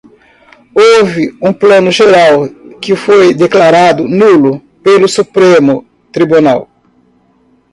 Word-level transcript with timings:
Houve 0.83 1.23
um 1.47 1.53
Plano 1.61 1.91
Geral 1.99 2.37
que 2.83 2.93
foi 3.05 3.25
declarado 3.43 4.01
nulo 4.19 4.51
pelo 4.85 5.07
Supremo 5.17 5.75
Tribunal. 6.15 6.61